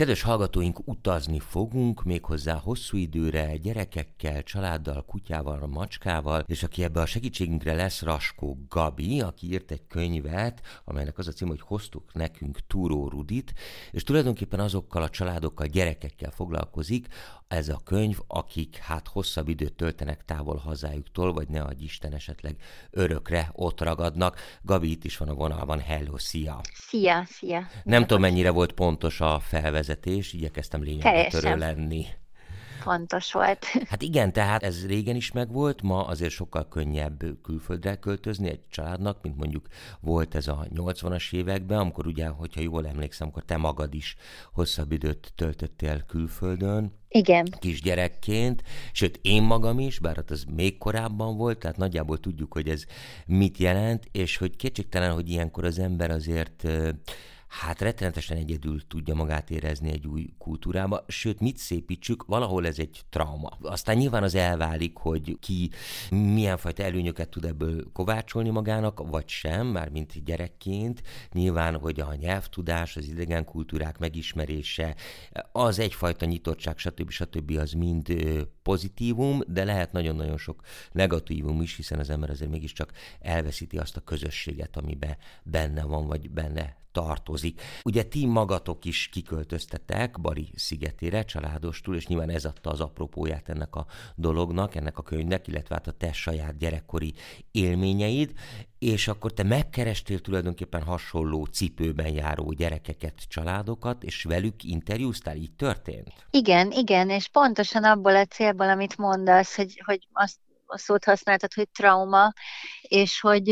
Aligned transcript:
Kedves 0.00 0.22
hallgatóink, 0.22 0.88
utazni 0.88 1.38
fogunk 1.38 2.02
méghozzá 2.02 2.54
hosszú 2.54 2.96
időre 2.96 3.56
gyerekekkel, 3.56 4.42
családdal, 4.42 5.04
kutyával, 5.04 5.66
macskával, 5.66 6.44
és 6.46 6.62
aki 6.62 6.82
ebbe 6.82 7.00
a 7.00 7.06
segítségünkre 7.06 7.74
lesz 7.74 8.02
Raskó 8.02 8.58
Gabi, 8.68 9.20
aki 9.20 9.46
írt 9.46 9.70
egy 9.70 9.86
könyvet, 9.86 10.60
amelynek 10.84 11.18
az 11.18 11.28
a 11.28 11.32
cím, 11.32 11.48
hogy 11.48 11.60
hoztuk 11.60 12.14
nekünk 12.14 12.66
Túró 12.66 13.08
Rudit, 13.08 13.54
és 13.90 14.02
tulajdonképpen 14.02 14.60
azokkal 14.60 15.02
a 15.02 15.08
családokkal, 15.10 15.66
gyerekekkel 15.66 16.30
foglalkozik, 16.30 17.06
ez 17.50 17.68
a 17.68 17.80
könyv, 17.84 18.18
akik 18.26 18.76
hát 18.76 19.08
hosszabb 19.08 19.48
időt 19.48 19.72
töltenek 19.72 20.24
távol 20.24 20.56
hazájuktól, 20.56 21.32
vagy 21.32 21.48
ne 21.48 21.62
adj 21.62 21.84
Isten 21.84 22.12
esetleg 22.12 22.56
örökre 22.90 23.50
ott 23.52 23.80
ragadnak. 23.80 24.38
Gabi 24.62 24.90
itt 24.90 25.04
is 25.04 25.16
van 25.16 25.28
a 25.28 25.34
vonalban, 25.34 25.80
hello, 25.80 26.18
szia! 26.18 26.60
Szia, 26.72 27.24
szia! 27.26 27.66
Nem 27.84 28.00
tudom, 28.02 28.20
mennyire 28.20 28.50
volt 28.50 28.72
pontos 28.72 29.20
a 29.20 29.40
felvezetés, 29.40 30.32
igyekeztem 30.32 30.82
lényegre 30.82 31.26
törő 31.28 31.56
lenni. 31.56 32.06
Fontos 32.80 33.32
volt. 33.32 33.64
Hát 33.90 34.02
igen, 34.02 34.32
tehát 34.32 34.62
ez 34.62 34.86
régen 34.86 35.16
is 35.16 35.32
megvolt, 35.32 35.82
ma 35.82 36.06
azért 36.06 36.30
sokkal 36.30 36.68
könnyebb 36.68 37.24
külföldre 37.42 37.96
költözni 37.96 38.48
egy 38.48 38.60
családnak, 38.68 39.22
mint 39.22 39.36
mondjuk 39.36 39.66
volt 40.00 40.34
ez 40.34 40.48
a 40.48 40.66
80-as 40.74 41.32
években, 41.32 41.78
amikor 41.78 42.06
ugye, 42.06 42.26
hogyha 42.26 42.60
jól 42.60 42.86
emlékszem, 42.86 43.28
akkor 43.28 43.44
te 43.44 43.56
magad 43.56 43.94
is 43.94 44.16
hosszabb 44.52 44.92
időt 44.92 45.32
töltöttél 45.34 46.02
külföldön. 46.06 46.98
Igen. 47.08 47.46
Kisgyerekként, 47.58 48.62
sőt 48.92 49.18
én 49.22 49.42
magam 49.42 49.78
is, 49.78 49.98
bár 49.98 50.16
hát 50.16 50.30
az 50.30 50.44
még 50.54 50.78
korábban 50.78 51.36
volt, 51.36 51.58
tehát 51.58 51.76
nagyjából 51.76 52.18
tudjuk, 52.18 52.52
hogy 52.52 52.68
ez 52.68 52.84
mit 53.26 53.58
jelent, 53.58 54.08
és 54.12 54.36
hogy 54.36 54.56
kétségtelen, 54.56 55.12
hogy 55.12 55.28
ilyenkor 55.28 55.64
az 55.64 55.78
ember 55.78 56.10
azért 56.10 56.66
hát 57.50 57.80
rettenetesen 57.80 58.36
egyedül 58.36 58.86
tudja 58.86 59.14
magát 59.14 59.50
érezni 59.50 59.90
egy 59.90 60.06
új 60.06 60.28
kultúrába, 60.38 61.04
sőt, 61.08 61.40
mit 61.40 61.56
szépítsük, 61.56 62.24
valahol 62.24 62.66
ez 62.66 62.78
egy 62.78 63.00
trauma. 63.08 63.48
Aztán 63.60 63.96
nyilván 63.96 64.22
az 64.22 64.34
elválik, 64.34 64.96
hogy 64.96 65.36
ki 65.40 65.70
milyen 66.10 66.56
fajta 66.56 66.82
előnyöket 66.82 67.28
tud 67.28 67.44
ebből 67.44 67.92
kovácsolni 67.92 68.50
magának, 68.50 69.08
vagy 69.08 69.28
sem, 69.28 69.66
már 69.66 69.88
mint 69.88 70.24
gyerekként. 70.24 71.02
Nyilván, 71.32 71.78
hogy 71.78 72.00
a 72.00 72.14
nyelvtudás, 72.14 72.96
az 72.96 73.08
idegen 73.08 73.44
kultúrák 73.44 73.98
megismerése, 73.98 74.94
az 75.52 75.78
egyfajta 75.78 76.24
nyitottság, 76.24 76.78
stb. 76.78 77.10
stb. 77.10 77.50
az 77.50 77.72
mind 77.72 78.14
pozitívum, 78.62 79.40
de 79.46 79.64
lehet 79.64 79.92
nagyon-nagyon 79.92 80.38
sok 80.38 80.62
negatívum 80.92 81.62
is, 81.62 81.76
hiszen 81.76 81.98
az 81.98 82.10
ember 82.10 82.30
azért 82.30 82.50
mégiscsak 82.50 82.92
elveszíti 83.20 83.78
azt 83.78 83.96
a 83.96 84.00
közösséget, 84.00 84.76
amiben 84.76 85.16
benne 85.42 85.82
van, 85.82 86.06
vagy 86.06 86.30
benne 86.30 86.79
tartozik. 86.92 87.62
Ugye 87.84 88.02
ti 88.02 88.26
magatok 88.26 88.84
is 88.84 89.08
kiköltöztetek 89.08 90.20
Bari 90.20 90.52
szigetére 90.54 91.24
családostul, 91.24 91.96
és 91.96 92.06
nyilván 92.06 92.30
ez 92.30 92.44
adta 92.44 92.70
az 92.70 92.80
apropóját 92.80 93.48
ennek 93.48 93.74
a 93.74 93.86
dolognak, 94.14 94.74
ennek 94.74 94.98
a 94.98 95.02
könyvnek, 95.02 95.46
illetve 95.46 95.74
hát 95.74 95.86
a 95.86 95.92
te 95.92 96.12
saját 96.12 96.58
gyerekkori 96.58 97.14
élményeid, 97.50 98.32
és 98.78 99.08
akkor 99.08 99.32
te 99.32 99.42
megkerestél 99.42 100.20
tulajdonképpen 100.20 100.82
hasonló 100.82 101.44
cipőben 101.44 102.12
járó 102.12 102.52
gyerekeket, 102.52 103.14
családokat, 103.28 104.02
és 104.02 104.22
velük 104.22 104.64
interjúztál, 104.64 105.36
így 105.36 105.52
történt? 105.52 106.12
Igen, 106.30 106.70
igen, 106.70 107.10
és 107.10 107.28
pontosan 107.28 107.84
abból 107.84 108.16
a 108.16 108.24
célból, 108.24 108.68
amit 108.68 108.96
mondasz, 108.96 109.56
hogy, 109.56 109.82
hogy 109.84 110.08
azt 110.12 110.38
a 110.66 110.78
szót 110.78 111.04
használtad, 111.04 111.52
hogy 111.52 111.68
trauma, 111.68 112.32
és 112.80 113.20
hogy 113.20 113.48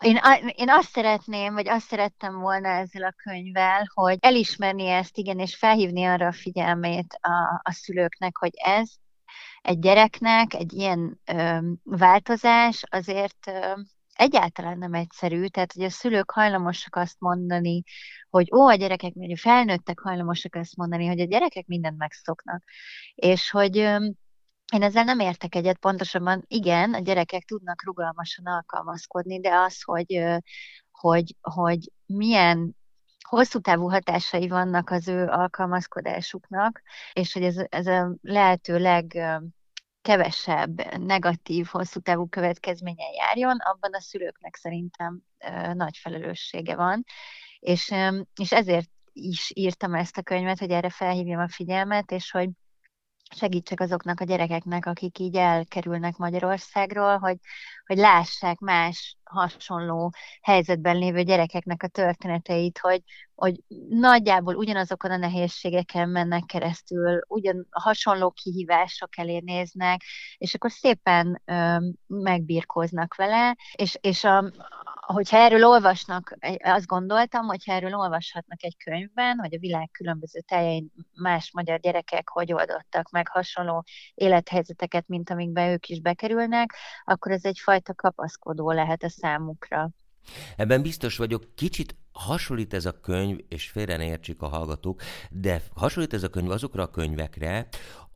én, 0.00 0.18
én 0.54 0.70
azt 0.70 0.90
szeretném, 0.90 1.54
vagy 1.54 1.68
azt 1.68 1.86
szerettem 1.86 2.40
volna 2.40 2.68
ezzel 2.68 3.04
a 3.04 3.14
könyvvel, 3.16 3.88
hogy 3.94 4.16
elismerni 4.20 4.86
ezt, 4.86 5.16
igen, 5.16 5.38
és 5.38 5.56
felhívni 5.56 6.04
arra 6.04 6.26
a 6.26 6.32
figyelmét 6.32 7.18
a, 7.20 7.60
a 7.62 7.72
szülőknek, 7.72 8.36
hogy 8.36 8.52
ez 8.54 8.90
egy 9.62 9.78
gyereknek 9.78 10.54
egy 10.54 10.72
ilyen 10.72 11.20
ö, 11.24 11.58
változás 11.82 12.82
azért 12.90 13.46
ö, 13.46 13.72
egyáltalán 14.14 14.78
nem 14.78 14.94
egyszerű, 14.94 15.46
tehát 15.46 15.72
hogy 15.72 15.82
a 15.82 15.90
szülők 15.90 16.30
hajlamosak 16.30 16.96
azt 16.96 17.16
mondani, 17.18 17.82
hogy 18.30 18.48
ó, 18.54 18.68
a 18.68 18.74
gyerekek, 18.74 19.12
vagy 19.14 19.32
a 19.32 19.36
felnőttek 19.36 20.00
hajlamosak 20.00 20.54
azt 20.54 20.76
mondani, 20.76 21.06
hogy 21.06 21.20
a 21.20 21.24
gyerekek 21.24 21.66
mindent 21.66 21.98
megszoknak, 21.98 22.62
és 23.14 23.50
hogy 23.50 23.76
én 24.72 24.82
ezzel 24.82 25.04
nem 25.04 25.18
értek 25.18 25.54
egyet, 25.54 25.78
pontosabban 25.78 26.44
igen, 26.46 26.94
a 26.94 26.98
gyerekek 26.98 27.44
tudnak 27.44 27.84
rugalmasan 27.84 28.46
alkalmazkodni, 28.46 29.40
de 29.40 29.54
az, 29.54 29.82
hogy, 29.82 30.24
hogy, 30.90 31.34
hogy 31.40 31.92
milyen 32.06 32.76
hosszú 33.28 33.58
távú 33.58 33.88
hatásai 33.88 34.48
vannak 34.48 34.90
az 34.90 35.08
ő 35.08 35.26
alkalmazkodásuknak, 35.26 36.82
és 37.12 37.32
hogy 37.32 37.42
ez, 37.42 37.56
ez 37.68 37.86
a 37.86 38.14
lehető 38.20 38.78
legkevesebb 38.78 40.98
negatív, 40.98 41.66
hosszú 41.66 42.00
távú 42.00 42.28
következménye 42.28 43.04
járjon, 43.16 43.56
abban 43.58 43.94
a 43.94 44.00
szülőknek 44.00 44.56
szerintem 44.56 45.22
nagy 45.72 45.96
felelőssége 45.96 46.76
van. 46.76 47.04
És, 47.58 47.94
és 48.40 48.52
ezért 48.52 48.90
is 49.12 49.50
írtam 49.54 49.94
ezt 49.94 50.18
a 50.18 50.22
könyvet, 50.22 50.58
hogy 50.58 50.70
erre 50.70 50.90
felhívjam 50.90 51.40
a 51.40 51.48
figyelmet, 51.48 52.10
és 52.10 52.30
hogy 52.30 52.48
segítsek 53.36 53.80
azoknak 53.80 54.20
a 54.20 54.24
gyerekeknek, 54.24 54.86
akik 54.86 55.18
így 55.18 55.36
elkerülnek 55.36 56.16
Magyarországról, 56.16 57.18
hogy, 57.18 57.36
hogy 57.86 57.96
lássák 57.96 58.58
más 58.58 59.17
hasonló 59.28 60.12
helyzetben 60.42 60.96
lévő 60.96 61.22
gyerekeknek 61.22 61.82
a 61.82 61.88
történeteit, 61.88 62.78
hogy, 62.78 63.02
hogy 63.34 63.60
nagyjából 63.88 64.54
ugyanazokon 64.54 65.10
a 65.10 65.16
nehézségeken 65.16 66.08
mennek 66.08 66.44
keresztül, 66.44 67.20
ugyan 67.28 67.66
hasonló 67.70 68.30
kihívások 68.30 69.18
elé 69.18 69.38
néznek, 69.44 70.02
és 70.36 70.54
akkor 70.54 70.70
szépen 70.70 71.42
ö, 71.44 71.76
megbírkoznak 72.06 73.14
vele, 73.14 73.56
és, 73.72 73.98
és 74.00 74.24
a, 74.24 74.50
hogyha 75.12 75.36
erről 75.36 75.64
olvasnak, 75.64 76.36
azt 76.62 76.86
gondoltam, 76.86 77.46
hogyha 77.46 77.72
erről 77.72 77.94
olvashatnak 77.94 78.62
egy 78.62 78.76
könyvben, 78.76 79.38
hogy 79.38 79.54
a 79.54 79.58
világ 79.58 79.90
különböző 79.90 80.40
tájain 80.40 80.92
más 81.14 81.50
magyar 81.52 81.80
gyerekek 81.80 82.28
hogy 82.28 82.52
oldottak 82.52 83.10
meg 83.10 83.28
hasonló 83.28 83.84
élethelyzeteket, 84.14 85.08
mint 85.08 85.30
amikbe 85.30 85.72
ők 85.72 85.88
is 85.88 86.00
bekerülnek, 86.00 86.74
akkor 87.04 87.32
ez 87.32 87.44
egyfajta 87.44 87.94
kapaszkodó 87.94 88.70
lehet 88.70 89.02
a 89.02 89.08
számukra. 89.20 89.90
Ebben 90.56 90.82
biztos 90.82 91.16
vagyok, 91.16 91.44
kicsit 91.54 91.96
hasonlít 92.12 92.74
ez 92.74 92.86
a 92.86 93.00
könyv, 93.00 93.38
és 93.48 93.68
félre 93.68 93.96
ne 93.96 94.04
értsék 94.04 94.42
a 94.42 94.48
hallgatók, 94.48 95.02
de 95.30 95.62
hasonlít 95.74 96.12
ez 96.12 96.22
a 96.22 96.28
könyv 96.28 96.50
azokra 96.50 96.82
a 96.82 96.90
könyvekre, 96.90 97.68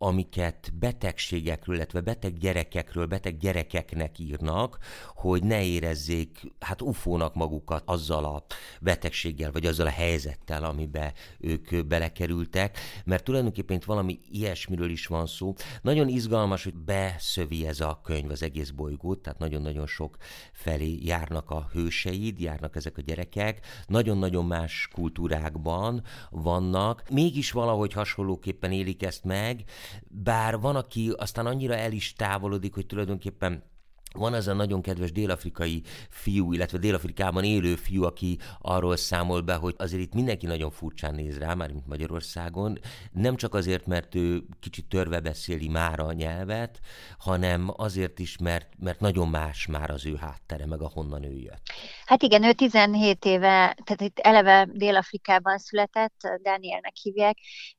amiket 0.02 0.72
betegségekről, 0.78 1.76
illetve 1.76 2.00
beteg 2.00 2.38
gyerekekről, 2.38 3.06
beteg 3.06 3.36
gyerekeknek 3.36 4.18
írnak, 4.18 4.78
hogy 5.14 5.44
ne 5.44 5.64
érezzék 5.64 6.52
hát 6.60 6.82
ufónak 6.82 7.34
magukat 7.34 7.82
azzal 7.86 8.24
a 8.24 8.44
betegséggel, 8.80 9.52
vagy 9.52 9.66
azzal 9.66 9.86
a 9.86 9.90
helyzettel, 9.90 10.64
amibe 10.64 11.12
ők 11.38 11.86
belekerültek, 11.86 12.78
mert 13.04 13.24
tulajdonképpen 13.24 13.76
itt 13.76 13.84
valami 13.84 14.20
ilyesmiről 14.30 14.90
is 14.90 15.06
van 15.06 15.26
szó. 15.26 15.54
Nagyon 15.82 16.08
izgalmas, 16.08 16.64
hogy 16.64 16.74
beszövi 16.74 17.66
ez 17.66 17.80
a 17.80 18.00
könyv 18.04 18.30
az 18.30 18.42
egész 18.42 18.70
bolygót, 18.70 19.18
tehát 19.18 19.38
nagyon-nagyon 19.38 19.86
sok 19.86 20.16
felé 20.52 20.98
járnak 21.02 21.50
a 21.50 21.68
hőseid, 21.72 22.40
járnak 22.40 22.76
ezek 22.76 22.98
a 22.98 23.02
gyerekek, 23.02 23.66
nagyon-nagyon 23.86 24.44
más 24.44 24.88
kultúrákban 24.92 26.02
vannak, 26.30 27.02
mégis 27.10 27.50
valahogy 27.50 27.92
hasonlóképpen 27.92 28.72
élik 28.72 29.02
ezt 29.02 29.24
meg, 29.24 29.64
bár 30.08 30.58
van, 30.58 30.76
aki 30.76 31.12
aztán 31.16 31.46
annyira 31.46 31.74
el 31.74 31.92
is 31.92 32.12
távolodik, 32.12 32.74
hogy 32.74 32.86
tulajdonképpen 32.86 33.70
van 34.12 34.32
az 34.32 34.48
a 34.48 34.52
nagyon 34.52 34.80
kedves 34.80 35.12
dél-afrikai 35.12 35.82
fiú, 36.10 36.52
illetve 36.52 36.78
dél-afrikában 36.78 37.44
élő 37.44 37.74
fiú, 37.74 38.02
aki 38.02 38.38
arról 38.60 38.96
számol 38.96 39.40
be, 39.40 39.54
hogy 39.54 39.74
azért 39.78 40.02
itt 40.02 40.14
mindenki 40.14 40.46
nagyon 40.46 40.70
furcsán 40.70 41.14
néz 41.14 41.38
rá, 41.38 41.54
már 41.54 41.72
mint 41.72 41.86
Magyarországon, 41.86 42.78
nem 43.12 43.36
csak 43.36 43.54
azért, 43.54 43.86
mert 43.86 44.14
ő 44.14 44.42
kicsit 44.60 44.86
törve 44.88 45.20
beszéli 45.20 45.68
már 45.68 46.00
a 46.00 46.12
nyelvet, 46.12 46.80
hanem 47.18 47.72
azért 47.76 48.18
is, 48.18 48.38
mert, 48.38 48.68
mert 48.78 49.00
nagyon 49.00 49.28
más 49.28 49.66
már 49.66 49.90
az 49.90 50.06
ő 50.06 50.16
háttere, 50.16 50.66
meg 50.66 50.82
ahonnan 50.82 51.24
ő 51.24 51.38
jött. 51.38 51.62
Hát 52.06 52.22
igen, 52.22 52.44
ő 52.44 52.52
17 52.52 53.24
éve, 53.24 53.76
tehát 53.84 54.00
itt 54.00 54.18
eleve 54.18 54.68
Dél-Afrikában 54.72 55.58
született, 55.58 56.20
Dánielnek 56.42 56.96
hívják, 57.02 57.36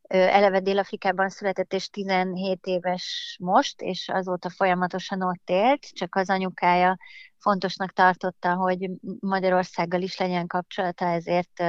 eleve 0.08 0.60
Dél-Afrikában 0.60 1.30
született, 1.30 1.74
és 1.74 1.90
17 1.90 2.66
éves 2.66 3.38
most, 3.40 3.82
és 3.82 4.10
azóta 4.10 4.50
folyamatosan 4.50 5.22
ott 5.22 5.50
élt, 5.50 5.88
csak 5.94 6.16
az 6.16 6.30
anyukája 6.30 6.98
fontosnak 7.38 7.92
tartotta, 7.92 8.56
hogy 8.56 8.90
Magyarországgal 9.20 10.02
is 10.02 10.18
legyen 10.18 10.48
kapcsolata, 10.48 11.06
ezért 11.06 11.64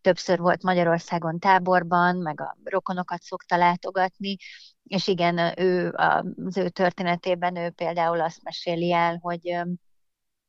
többször 0.00 0.38
volt 0.38 0.62
Magyarországon 0.62 1.38
táborban, 1.38 2.16
meg 2.16 2.40
a 2.40 2.56
rokonokat 2.64 3.22
szokta 3.22 3.56
látogatni, 3.56 4.36
és 4.82 5.06
igen, 5.06 5.60
ő 5.60 5.92
az 5.92 6.56
ő 6.56 6.68
történetében 6.68 7.56
ő 7.56 7.70
például 7.70 8.20
azt 8.20 8.42
meséli 8.42 8.92
el, 8.92 9.18
hogy 9.22 9.56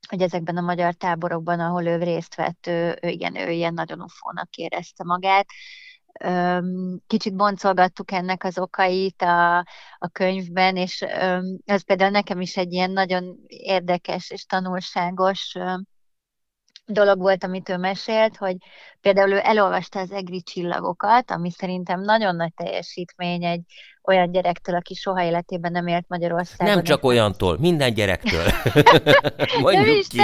hogy 0.07 0.21
ezekben 0.21 0.57
a 0.57 0.61
magyar 0.61 0.93
táborokban, 0.93 1.59
ahol 1.59 1.85
ő 1.85 1.97
részt 1.97 2.35
vett, 2.35 2.67
ő, 2.67 2.97
ő 3.01 3.07
igen, 3.07 3.35
ő 3.35 3.49
ilyen 3.51 3.73
nagyon 3.73 4.01
ufónak 4.01 4.55
érezte 4.55 5.03
magát, 5.03 5.45
kicsit 7.07 7.35
boncolgattuk 7.35 8.11
ennek 8.11 8.43
az 8.43 8.59
okait 8.59 9.21
a, 9.21 9.57
a 9.97 10.07
könyvben, 10.11 10.75
és 10.75 11.01
ez 11.65 11.83
például 11.85 12.11
nekem 12.11 12.41
is 12.41 12.57
egy 12.57 12.73
ilyen 12.73 12.91
nagyon 12.91 13.35
érdekes 13.47 14.29
és 14.29 14.45
tanulságos 14.45 15.55
dolog 16.87 17.19
volt, 17.19 17.43
amit 17.43 17.69
ő 17.69 17.77
mesélt, 17.77 18.37
hogy 18.37 18.55
például 19.01 19.31
ő 19.31 19.39
elolvasta 19.43 19.99
az 19.99 20.11
egri 20.11 20.41
csillagokat, 20.41 21.31
ami 21.31 21.51
szerintem 21.51 22.01
nagyon 22.01 22.35
nagy 22.35 22.53
teljesítmény 22.53 23.43
egy 23.43 23.61
olyan 24.03 24.31
gyerektől, 24.31 24.75
aki 24.75 24.93
soha 24.93 25.23
életében 25.23 25.71
nem 25.71 25.87
élt 25.87 26.05
Magyarországon. 26.07 26.73
Nem 26.73 26.83
csak 26.83 27.03
olyantól, 27.03 27.57
minden 27.59 27.93
gyerektől. 27.93 28.43
Mondjuk 29.61 29.85
nem 29.85 29.95
is 29.95 30.07
ki. 30.07 30.19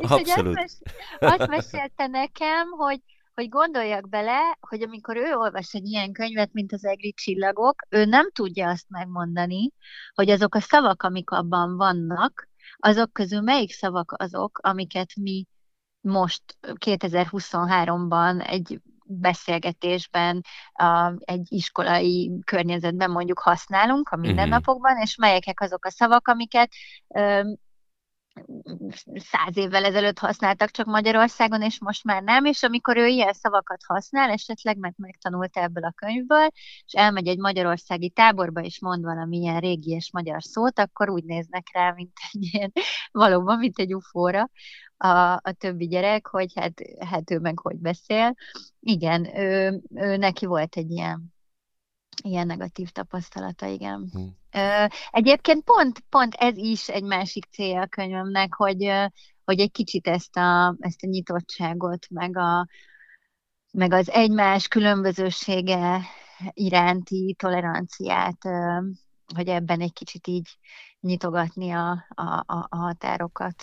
Abszolút. 0.00 0.58
Azt, 0.58 0.82
mes- 1.18 1.38
azt 1.38 1.46
mesélte 1.48 2.06
nekem, 2.06 2.66
hogy 2.78 3.00
hogy 3.38 3.48
gondoljak 3.48 4.08
bele, 4.08 4.58
hogy 4.60 4.82
amikor 4.82 5.16
ő 5.16 5.34
olvas 5.34 5.74
egy 5.74 5.86
ilyen 5.86 6.12
könyvet, 6.12 6.52
mint 6.52 6.72
az 6.72 6.84
egri 6.84 7.12
csillagok, 7.12 7.82
ő 7.88 8.04
nem 8.04 8.30
tudja 8.30 8.68
azt 8.68 8.88
megmondani, 8.88 9.70
hogy 10.14 10.30
azok 10.30 10.54
a 10.54 10.60
szavak, 10.60 11.02
amik 11.02 11.30
abban 11.30 11.76
vannak, 11.76 12.48
azok 12.76 13.12
közül 13.12 13.40
melyik 13.40 13.72
szavak 13.72 14.14
azok, 14.16 14.58
amiket 14.62 15.14
mi 15.14 15.46
most 16.00 16.42
2023-ban 16.62 18.48
egy 18.48 18.80
beszélgetésben, 19.04 20.40
a, 20.72 21.12
egy 21.18 21.46
iskolai 21.48 22.30
környezetben 22.44 23.10
mondjuk 23.10 23.38
használunk 23.38 24.08
a 24.08 24.16
mhm. 24.16 24.26
mindennapokban, 24.26 24.96
és 24.96 25.16
melyekek 25.16 25.60
azok 25.60 25.84
a 25.84 25.90
szavak, 25.90 26.28
amiket 26.28 26.72
száz 29.14 29.56
évvel 29.56 29.84
ezelőtt 29.84 30.18
használtak 30.18 30.70
csak 30.70 30.86
Magyarországon, 30.86 31.62
és 31.62 31.80
most 31.80 32.04
már 32.04 32.22
nem, 32.22 32.44
és 32.44 32.62
amikor 32.62 32.96
ő 32.96 33.06
ilyen 33.06 33.32
szavakat 33.32 33.80
használ, 33.86 34.30
esetleg 34.30 34.78
meg 34.78 34.94
megtanulta 34.96 35.60
ebből 35.60 35.84
a 35.84 35.92
könyvből, 35.96 36.48
és 36.84 36.92
elmegy 36.92 37.26
egy 37.26 37.38
magyarországi 37.38 38.10
táborba, 38.10 38.60
és 38.60 38.80
mond 38.80 39.04
valamilyen 39.04 39.60
régi 39.60 39.90
és 39.90 40.12
magyar 40.12 40.42
szót, 40.42 40.78
akkor 40.78 41.10
úgy 41.10 41.24
néznek 41.24 41.66
rá, 41.72 41.92
mint 41.92 42.12
egy 42.32 42.48
ilyen, 42.52 42.72
valóban, 43.10 43.58
mint 43.58 43.78
egy 43.78 43.94
ufóra 43.94 44.50
a, 44.96 45.32
a 45.32 45.54
többi 45.58 45.86
gyerek, 45.86 46.26
hogy 46.26 46.52
hát, 46.54 46.80
hát 46.98 47.30
ő 47.30 47.38
meg 47.38 47.58
hogy 47.58 47.76
beszél. 47.76 48.34
Igen, 48.80 49.36
ő, 49.36 49.80
ő 49.94 50.16
neki 50.16 50.46
volt 50.46 50.76
egy 50.76 50.90
ilyen 50.90 51.36
ilyen 52.22 52.46
negatív 52.46 52.90
tapasztalata, 52.90 53.66
igen. 53.66 54.10
Hm. 54.12 54.86
Egyébként 55.10 55.64
pont, 55.64 56.00
pont 56.08 56.34
ez 56.34 56.56
is 56.56 56.88
egy 56.88 57.02
másik 57.02 57.44
célja 57.44 57.80
a 57.80 57.86
könyvemnek, 57.86 58.54
hogy, 58.54 58.92
hogy 59.44 59.60
egy 59.60 59.70
kicsit 59.70 60.06
ezt 60.06 60.36
a, 60.36 60.76
ezt 60.80 61.02
a 61.02 61.06
nyitottságot, 61.06 62.06
meg, 62.10 62.36
a, 62.36 62.66
meg 63.72 63.92
az 63.92 64.10
egymás 64.10 64.68
különbözősége 64.68 66.00
iránti 66.52 67.34
toleranciát, 67.38 68.38
hogy 69.34 69.48
ebben 69.48 69.80
egy 69.80 69.92
kicsit 69.92 70.26
így 70.26 70.58
nyitogatni 71.00 71.70
a, 71.70 71.90
a, 72.08 72.44
a, 72.46 72.66
a 72.68 72.76
határokat. 72.76 73.62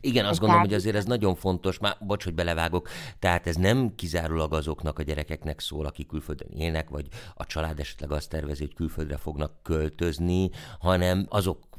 Igen, 0.00 0.24
azt 0.24 0.38
gondolom, 0.38 0.64
hogy 0.64 0.74
azért 0.74 0.96
ez 0.96 1.04
nagyon 1.04 1.34
fontos, 1.34 1.78
már 1.78 1.96
bocs, 2.00 2.24
hogy 2.24 2.34
belevágok, 2.34 2.88
tehát 3.18 3.46
ez 3.46 3.56
nem 3.56 3.94
kizárólag 3.94 4.54
azoknak 4.54 4.98
a 4.98 5.02
gyerekeknek 5.02 5.60
szól, 5.60 5.86
akik 5.86 6.06
külföldön 6.06 6.50
élnek, 6.56 6.88
vagy 6.88 7.06
a 7.34 7.46
család 7.46 7.80
esetleg 7.80 8.12
azt 8.12 8.28
tervezi, 8.28 8.64
hogy 8.64 8.74
külföldre 8.74 9.16
fognak 9.16 9.62
költözni, 9.62 10.50
hanem 10.78 11.26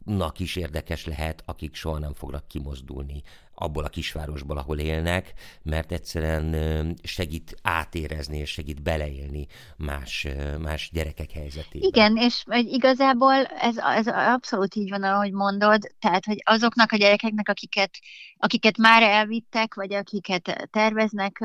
azoknak 0.05 0.39
is 0.39 0.55
érdekes 0.55 1.05
lehet, 1.05 1.43
akik 1.45 1.75
soha 1.75 1.99
nem 1.99 2.13
fognak 2.13 2.47
kimozdulni 2.47 3.23
abból 3.55 3.83
a 3.83 3.89
kisvárosból, 3.89 4.57
ahol 4.57 4.79
élnek, 4.79 5.33
mert 5.63 5.91
egyszerűen 5.91 6.95
segít 7.03 7.55
átérezni 7.61 8.37
és 8.37 8.49
segít 8.51 8.81
beleélni 8.81 9.47
más, 9.77 10.27
más 10.61 10.89
gyerekek 10.93 11.31
helyzetében. 11.31 11.87
Igen, 11.87 12.17
és 12.17 12.43
igazából 12.47 13.33
ez, 13.43 13.77
ez 13.77 14.07
abszolút 14.07 14.75
így 14.75 14.89
van, 14.89 15.03
ahogy 15.03 15.31
mondod, 15.31 15.81
tehát, 15.99 16.25
hogy 16.25 16.37
azoknak 16.43 16.91
a 16.91 16.97
gyerekeknek, 16.97 17.49
akiket, 17.49 17.91
akiket 18.37 18.77
már 18.77 19.03
elvittek, 19.03 19.73
vagy 19.73 19.93
akiket 19.93 20.69
terveznek 20.71 21.39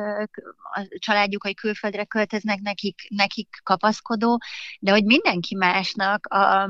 a 0.74 0.88
családjuk, 0.98 1.42
hogy 1.42 1.54
külföldre 1.54 2.04
költöznek, 2.04 2.60
nekik, 2.60 3.06
nekik 3.08 3.48
kapaszkodó, 3.62 4.40
de 4.80 4.90
hogy 4.90 5.04
mindenki 5.04 5.54
másnak 5.54 6.26
a, 6.26 6.68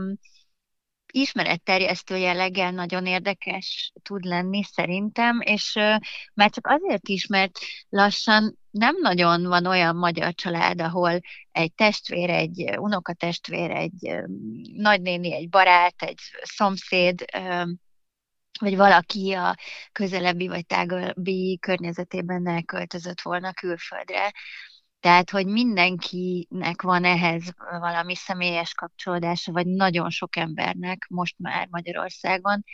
ismeretterjesztő 1.12 2.16
jelleggel 2.16 2.70
nagyon 2.70 3.06
érdekes 3.06 3.92
tud 4.02 4.24
lenni 4.24 4.62
szerintem, 4.62 5.40
és 5.40 5.72
már 6.34 6.50
csak 6.50 6.66
azért 6.66 7.08
is, 7.08 7.26
mert 7.26 7.58
lassan 7.88 8.58
nem 8.70 8.94
nagyon 9.00 9.46
van 9.46 9.66
olyan 9.66 9.96
magyar 9.96 10.34
család, 10.34 10.80
ahol 10.80 11.20
egy 11.52 11.72
testvér, 11.74 12.30
egy 12.30 12.78
unokatestvér, 12.78 13.70
egy 13.70 14.24
nagynéni, 14.76 15.34
egy 15.34 15.48
barát, 15.48 16.02
egy 16.02 16.18
szomszéd, 16.42 17.24
vagy 18.60 18.76
valaki 18.76 19.32
a 19.32 19.56
közelebbi 19.92 20.48
vagy 20.48 20.66
tágabbi 20.66 21.58
környezetében 21.60 22.48
elköltözött 22.48 23.20
volna 23.20 23.52
külföldre. 23.52 24.32
Tehát, 25.06 25.30
hogy 25.30 25.46
mindenkinek 25.46 26.82
van 26.82 27.04
ehhez 27.04 27.54
valami 27.56 28.14
személyes 28.14 28.74
kapcsolódása, 28.74 29.52
vagy 29.52 29.66
nagyon 29.66 30.10
sok 30.10 30.36
embernek 30.36 31.06
most 31.08 31.34
már 31.38 31.68
Magyarországon, 31.70 32.64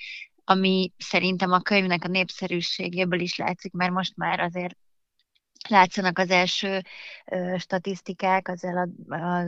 ami 0.45 0.93
szerintem 0.99 1.53
a 1.53 1.61
könyvnek 1.61 2.05
a 2.05 2.09
népszerűségéből 2.09 3.21
is 3.21 3.37
látszik, 3.37 3.73
mert 3.73 3.93
most 3.93 4.17
már 4.17 4.41
azért 4.41 4.77
látszanak 5.69 6.19
az 6.19 6.31
első 6.31 6.83
ö, 7.25 7.55
statisztikák, 7.59 8.49
az, 8.49 8.65
elad, 8.65 8.91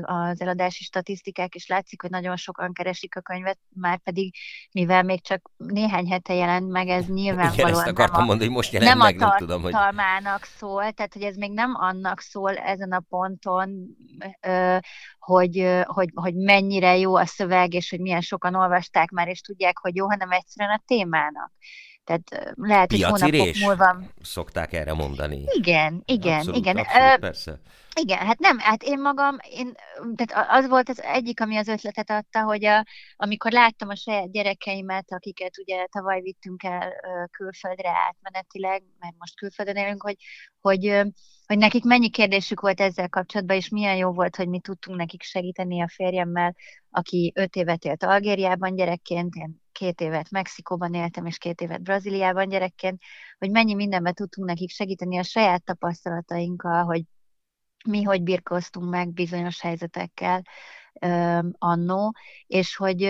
az 0.03 0.41
eladási 0.41 0.85
statisztikák, 0.85 1.55
és 1.55 1.67
látszik, 1.67 2.01
hogy 2.01 2.11
nagyon 2.11 2.37
sokan 2.37 2.73
keresik 2.73 3.17
a 3.17 3.21
könyvet, 3.21 3.59
már 3.75 3.99
pedig, 3.99 4.35
mivel 4.73 5.03
még 5.03 5.23
csak 5.23 5.51
néhány 5.57 6.11
hete 6.11 6.35
jelent 6.35 6.71
meg, 6.71 6.89
ez 6.89 7.07
nyilvánvalóan 7.07 7.69
Igen, 7.69 7.81
ezt 7.81 7.87
akartam 7.87 8.17
nem, 8.17 8.27
mondani, 8.27 8.49
hogy 8.49 8.57
most 8.57 8.73
jelent 8.73 8.91
nem 8.91 9.07
meg, 9.07 9.17
nem 9.17 9.37
tudom, 9.37 9.63
hogy... 9.63 9.73
szól, 10.45 10.93
tehát 10.93 11.13
hogy 11.13 11.23
ez 11.23 11.37
még 11.37 11.53
nem 11.53 11.75
annak 11.75 12.21
szól 12.21 12.57
ezen 12.57 12.93
a 12.93 13.03
ponton, 13.09 13.97
ö, 14.41 14.77
hogy, 15.19 15.83
hogy, 15.85 16.11
hogy 16.15 16.35
mennyire 16.35 16.97
jó 16.97 17.17
a 17.17 17.27
szöveg, 17.27 17.75
és 17.75 17.91
hogy 17.91 18.01
milyen 18.01 18.21
sokan 18.21 18.55
olvasták 18.55 19.11
már, 19.11 19.29
és 19.29 19.41
tudják, 19.41 19.79
hogy 19.79 19.97
jó, 19.97 20.09
hanem 20.09 20.31
egyszerűen 20.31 20.77
a 20.77 20.83
témának. 20.87 21.53
Tehát 22.05 22.55
lehet, 22.55 22.91
hogy 22.91 23.03
hónapok 23.03 23.55
múlva... 23.61 24.01
szokták 24.23 24.73
erre 24.73 24.93
mondani. 24.93 25.45
Igen, 25.47 26.03
igen, 26.05 26.39
abszolút, 26.39 26.59
igen. 26.59 26.77
Abszolút, 26.77 27.19
persze. 27.19 27.61
Igen, 28.01 28.19
hát 28.19 28.39
nem, 28.39 28.59
hát 28.59 28.83
én 28.83 29.01
magam, 29.01 29.37
én, 29.51 29.73
tehát 30.15 30.49
az 30.49 30.69
volt 30.69 30.89
az 30.89 31.03
egyik, 31.03 31.41
ami 31.41 31.57
az 31.57 31.69
ötletet 31.69 32.11
adta, 32.11 32.43
hogy 32.43 32.65
a, 32.65 32.85
amikor 33.17 33.53
láttam 33.53 33.89
a 33.89 33.97
saját 33.97 34.33
gyerekeimet, 34.33 35.13
akiket 35.13 35.59
ugye 35.59 35.87
tavaly 35.87 36.21
vittünk 36.21 36.63
el 36.63 36.93
külföldre 37.31 37.91
átmenetileg, 38.09 38.83
mert 38.99 39.15
most 39.19 39.37
külföldön 39.37 39.77
élünk, 39.77 40.03
hogy, 40.03 40.17
hogy, 40.61 41.03
hogy 41.47 41.59
nekik 41.59 41.85
mennyi 41.85 42.11
kérdésük 42.11 42.61
volt 42.61 42.81
ezzel 42.81 43.09
kapcsolatban, 43.09 43.57
és 43.57 43.69
milyen 43.69 43.97
jó 43.97 44.13
volt, 44.13 44.37
hogy 44.37 44.49
mi 44.49 44.61
tudtunk 44.61 44.99
nekik 44.99 45.23
segíteni 45.23 45.83
a 45.83 45.89
férjemmel, 45.89 46.55
aki 46.91 47.33
öt 47.35 47.57
évet 47.57 47.85
élt 47.85 48.03
Algériában 48.03 48.75
gyerekként, 48.75 49.35
én 49.35 49.63
két 49.75 50.01
évet 50.01 50.31
Mexikóban 50.31 50.95
éltem, 50.95 51.27
és 51.27 51.39
két 51.39 51.61
évet 51.61 51.83
Brazíliában 51.83 52.49
gyerekként, 52.49 53.03
hogy 53.39 53.51
mennyi 53.51 53.75
mindenben 53.75 54.15
tudtunk 54.15 54.49
nekik 54.49 54.71
segíteni 54.71 55.19
a 55.19 55.23
saját 55.23 55.65
tapasztalatainkkal, 55.65 56.85
hogy 56.85 57.03
mi 57.89 58.03
hogy 58.03 58.23
birkoztunk 58.23 58.91
meg 58.91 59.13
bizonyos 59.13 59.61
helyzetekkel 59.61 60.43
annó, 61.59 62.15
és 62.47 62.77
hogy, 62.77 63.01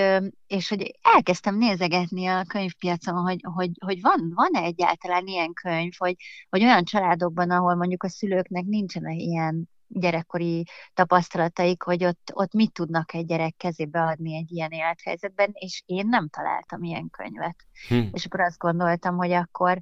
és 0.47 0.68
hogy 0.68 0.99
elkezdtem 1.02 1.59
nézegetni 1.59 2.26
a 2.26 2.44
könyvpiacon, 2.44 3.14
hogy, 3.14 3.40
hogy, 3.42 3.71
hogy 3.85 4.00
van, 4.00 4.33
van-e 4.35 4.61
egyáltalán 4.61 5.26
ilyen 5.26 5.52
könyv, 5.52 5.92
hogy, 5.97 6.16
hogy 6.49 6.62
olyan 6.62 6.85
családokban, 6.85 7.50
ahol 7.50 7.75
mondjuk 7.75 8.02
a 8.02 8.09
szülőknek 8.09 8.64
nincsenek 8.64 9.16
ilyen 9.16 9.68
gyerekkori 9.94 10.64
tapasztalataik, 10.94 11.82
hogy 11.82 12.04
ott, 12.04 12.30
ott 12.32 12.52
mit 12.52 12.72
tudnak 12.72 13.14
egy 13.14 13.26
gyerek 13.26 13.56
kezébe 13.56 14.02
adni 14.02 14.36
egy 14.36 14.52
ilyen 14.52 14.70
élethelyzetben, 14.70 15.50
és 15.52 15.82
én 15.86 16.06
nem 16.06 16.28
találtam 16.28 16.82
ilyen 16.82 17.10
könyvet. 17.10 17.56
Hm. 17.88 18.02
És 18.12 18.26
akkor 18.26 18.40
azt 18.40 18.58
gondoltam, 18.58 19.16
hogy 19.16 19.32
akkor 19.32 19.78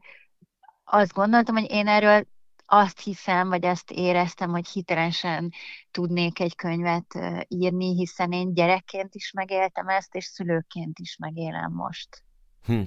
azt 0.85 1.13
gondoltam, 1.13 1.55
hogy 1.55 1.71
én 1.71 1.89
erről 1.89 2.27
azt 2.67 3.01
hiszem, 3.01 3.49
vagy 3.49 3.65
azt 3.65 3.91
éreztem, 3.91 4.51
hogy 4.51 4.69
hitelesen 4.69 5.53
tudnék 5.91 6.41
egy 6.41 6.55
könyvet 6.55 7.19
írni, 7.49 7.95
hiszen 7.95 8.33
én 8.33 8.55
gyerekként 8.55 9.15
is 9.15 9.33
megéltem 9.33 9.89
ezt, 9.89 10.15
és 10.15 10.25
szülőként 10.25 10.99
is 10.99 11.17
megélem 11.17 11.73
most. 11.73 12.23
Hm. 12.65 12.81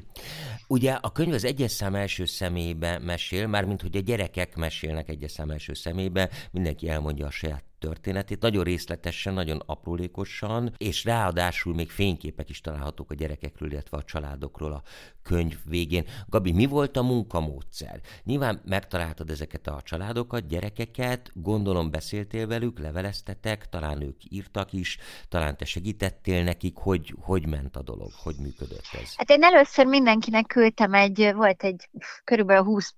Ugye 0.68 0.92
a 0.92 1.12
könyv 1.12 1.34
az 1.34 1.44
egyes 1.44 1.72
szám 1.72 1.96
első 1.96 2.26
személybe 2.26 3.00
mesél, 3.00 3.48
mármint 3.48 3.82
hogy 3.82 3.98
a 3.98 4.00
gyerekek 4.00 4.56
mesélnek 4.56 5.10
egyes 5.10 5.32
szám 5.32 5.50
első 5.50 5.74
személybe, 5.74 6.30
mindenki 6.52 6.90
elmondja 6.90 7.26
a 7.26 7.32
saját 7.32 7.64
történetét, 7.86 8.42
nagyon 8.42 8.64
részletesen, 8.64 9.34
nagyon 9.34 9.62
aprólékosan, 9.66 10.74
és 10.78 11.04
ráadásul 11.04 11.74
még 11.74 11.90
fényképek 11.90 12.50
is 12.50 12.62
találhatók 12.62 13.12
a 13.12 13.14
gyerekekről, 13.14 13.72
illetve 13.72 13.98
a 13.98 14.04
családokról 14.04 14.72
a 14.72 14.84
könyv 15.24 15.58
végén. 15.66 16.06
Gabi, 16.28 16.52
mi 16.52 16.66
volt 16.66 16.98
a 16.98 17.04
munkamódszer? 17.04 18.00
Nyilván 18.24 18.62
megtaláltad 18.66 19.30
ezeket 19.30 19.68
a 19.68 19.82
családokat, 19.84 20.48
gyerekeket, 20.48 21.32
gondolom 21.34 21.92
beszéltél 21.92 22.48
velük, 22.48 22.80
leveleztetek, 22.80 23.70
talán 23.70 24.02
ők 24.02 24.22
írtak 24.30 24.74
is, 24.74 24.98
talán 25.30 25.58
te 25.58 25.66
segítettél 25.66 26.44
nekik, 26.44 26.78
hogy 26.78 27.14
hogy 27.22 27.48
ment 27.48 27.76
a 27.76 27.82
dolog, 27.82 28.12
hogy 28.24 28.36
működött 28.40 28.90
ez? 29.02 29.16
Hát 29.16 29.30
én 29.30 29.44
először 29.44 29.86
mindenkinek 29.86 30.46
küldtem 30.46 30.94
egy, 30.94 31.32
volt 31.34 31.64
egy 31.64 31.90
körülbelül 32.24 32.64
20 32.64 32.94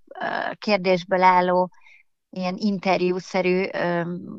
kérdésből 0.60 1.22
álló 1.22 1.72
ilyen 2.30 2.56
interjúszerű 2.58 3.64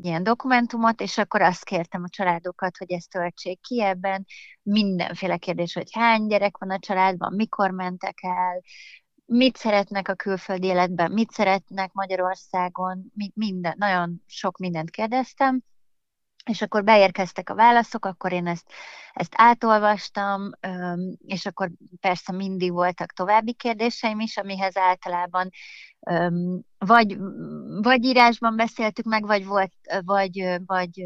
ilyen 0.01 0.23
dokumentumot, 0.23 1.01
és 1.01 1.17
akkor 1.17 1.41
azt 1.41 1.63
kértem 1.63 2.03
a 2.03 2.09
családokat, 2.09 2.77
hogy 2.77 2.91
ezt 2.91 3.09
töltsék 3.09 3.61
ki 3.61 3.81
ebben. 3.81 4.25
Mindenféle 4.61 5.37
kérdés, 5.37 5.73
hogy 5.73 5.91
hány 5.91 6.27
gyerek 6.27 6.57
van 6.57 6.71
a 6.71 6.79
családban, 6.79 7.33
mikor 7.33 7.71
mentek 7.71 8.17
el, 8.21 8.61
mit 9.25 9.57
szeretnek 9.57 10.07
a 10.07 10.15
külföldi 10.15 10.67
életben, 10.67 11.11
mit 11.11 11.31
szeretnek 11.31 11.91
Magyarországon, 11.93 13.11
minden, 13.33 13.75
nagyon 13.77 14.23
sok 14.27 14.57
mindent 14.57 14.89
kérdeztem, 14.89 15.63
és 16.49 16.61
akkor 16.61 16.83
beérkeztek 16.83 17.49
a 17.49 17.55
válaszok, 17.55 18.05
akkor 18.05 18.31
én 18.31 18.47
ezt, 18.47 18.71
ezt 19.13 19.33
átolvastam, 19.35 20.49
és 21.25 21.45
akkor 21.45 21.71
persze 21.99 22.31
mindig 22.31 22.71
voltak 22.71 23.13
további 23.13 23.53
kérdéseim 23.53 24.19
is, 24.19 24.37
amihez 24.37 24.77
általában 24.77 25.49
vagy, 26.77 27.17
vagy 27.81 28.03
írásban 28.03 28.55
beszéltük 28.55 29.05
meg, 29.05 29.25
vagy, 29.25 29.45
volt, 29.45 29.73
vagy, 30.05 30.59
vagy 30.65 31.03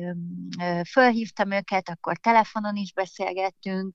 fölhívtam 0.89 1.51
őket, 1.51 1.89
akkor 1.89 2.17
telefonon 2.17 2.75
is 2.75 2.93
beszélgettünk, 2.93 3.93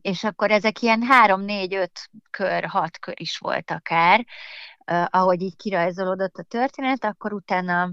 és 0.00 0.24
akkor 0.24 0.50
ezek 0.50 0.82
ilyen 0.82 1.02
három, 1.02 1.40
négy, 1.40 1.74
öt 1.74 2.10
kör, 2.30 2.64
hat 2.64 2.98
kör 2.98 3.20
is 3.20 3.38
volt 3.38 3.70
akár, 3.70 4.26
ahogy 5.06 5.42
így 5.42 5.56
kirajzolódott 5.56 6.36
a 6.36 6.42
történet, 6.42 7.04
akkor 7.04 7.32
utána 7.32 7.92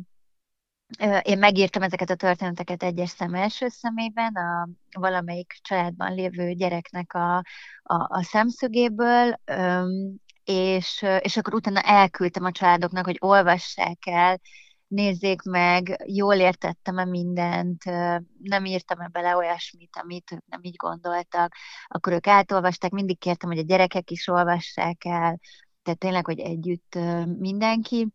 én 1.21 1.37
megírtam 1.37 1.81
ezeket 1.81 2.09
a 2.09 2.15
történeteket 2.15 2.83
egyes 2.83 3.09
szem 3.09 3.33
első 3.33 3.67
szemében, 3.67 4.35
a 4.35 4.69
valamelyik 4.99 5.53
családban 5.61 6.13
lévő 6.13 6.53
gyereknek 6.53 7.13
a, 7.13 7.35
a, 7.83 7.95
a 8.07 8.23
szemszögéből, 8.23 9.39
és, 10.43 11.05
és 11.19 11.37
akkor 11.37 11.53
utána 11.53 11.81
elküldtem 11.81 12.43
a 12.43 12.51
családoknak, 12.51 13.05
hogy 13.05 13.17
olvassák 13.19 13.97
el, 14.05 14.39
nézzék 14.87 15.41
meg, 15.41 16.03
jól 16.05 16.35
értettem-e 16.35 17.05
mindent, 17.05 17.83
nem 18.41 18.65
írtam-e 18.65 19.07
bele 19.07 19.35
olyasmit, 19.35 19.97
amit 20.01 20.31
ők 20.31 20.45
nem 20.45 20.59
így 20.63 20.75
gondoltak, 20.75 21.53
akkor 21.87 22.13
ők 22.13 22.27
átolvasták, 22.27 22.91
mindig 22.91 23.17
kértem, 23.17 23.49
hogy 23.49 23.59
a 23.59 23.63
gyerekek 23.63 24.11
is 24.11 24.27
olvassák 24.27 25.05
el, 25.05 25.39
tehát 25.83 25.99
tényleg, 25.99 26.25
hogy 26.25 26.39
együtt 26.39 26.97
mindenki, 27.37 28.07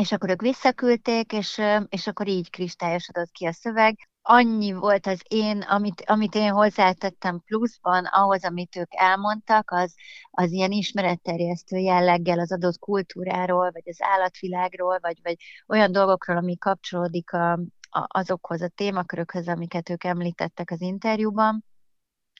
és 0.00 0.12
akkor 0.12 0.30
ők 0.30 0.40
visszaküldték, 0.40 1.32
és, 1.32 1.60
és 1.88 2.06
akkor 2.06 2.28
így 2.28 2.50
kristályosodott 2.50 3.30
ki 3.30 3.46
a 3.46 3.52
szöveg. 3.52 3.96
Annyi 4.22 4.72
volt 4.72 5.06
az 5.06 5.20
én, 5.28 5.60
amit, 5.60 6.02
amit 6.06 6.34
én 6.34 6.50
hozzátettem 6.50 7.40
pluszban, 7.44 8.04
ahhoz, 8.04 8.44
amit 8.44 8.76
ők 8.76 8.88
elmondtak, 8.90 9.70
az, 9.70 9.94
az 10.30 10.52
ilyen 10.52 10.70
ismeretterjesztő 10.70 11.76
jelleggel 11.76 12.38
az 12.38 12.52
adott 12.52 12.78
kultúráról, 12.78 13.70
vagy 13.70 13.82
az 13.84 13.96
állatvilágról, 13.98 14.98
vagy, 15.00 15.18
vagy 15.22 15.36
olyan 15.68 15.92
dolgokról, 15.92 16.36
ami 16.36 16.58
kapcsolódik 16.58 17.32
a, 17.32 17.52
a, 17.90 18.06
azokhoz 18.06 18.62
a 18.62 18.68
témakörökhöz, 18.68 19.48
amiket 19.48 19.90
ők 19.90 20.04
említettek 20.04 20.70
az 20.70 20.80
interjúban 20.80 21.64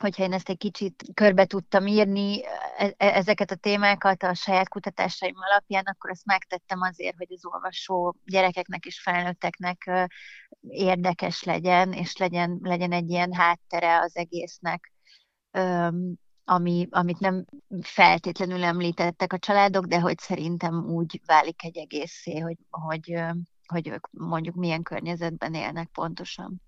hogyha 0.02 0.23
én 0.23 0.32
ezt 0.32 0.49
egy 0.49 0.59
kicsit 0.59 1.04
körbe 1.14 1.44
tudtam 1.44 1.87
írni, 1.87 2.44
e, 2.44 2.85
e, 2.85 2.94
ezeket 2.97 3.50
a 3.50 3.54
témákat 3.54 4.23
a 4.23 4.35
saját 4.35 4.68
kutatásaim 4.68 5.35
alapján, 5.37 5.85
akkor 5.85 6.11
ezt 6.11 6.25
megtettem 6.25 6.80
azért, 6.80 7.16
hogy 7.16 7.32
az 7.32 7.47
olvasó 7.47 8.16
gyerekeknek 8.25 8.85
és 8.85 9.00
felnőtteknek 9.00 9.90
érdekes 10.68 11.42
legyen, 11.42 11.92
és 11.92 12.16
legyen, 12.16 12.59
legyen 12.62 12.92
egy 12.92 13.11
ilyen 13.11 13.32
háttere 13.32 14.00
az 14.00 14.16
egésznek, 14.16 14.92
ami, 16.44 16.87
amit 16.90 17.18
nem 17.18 17.44
feltétlenül 17.80 18.64
említettek 18.64 19.32
a 19.32 19.38
családok, 19.38 19.85
de 19.85 20.00
hogy 20.00 20.18
szerintem 20.18 20.85
úgy 20.85 21.21
válik 21.26 21.64
egy 21.64 21.76
egészé, 21.76 22.38
hogy, 22.38 22.56
hogy, 22.71 23.23
hogy 23.66 23.88
ők 23.88 24.06
mondjuk 24.11 24.54
milyen 24.54 24.82
környezetben 24.82 25.54
élnek 25.54 25.88
pontosan. 25.92 26.62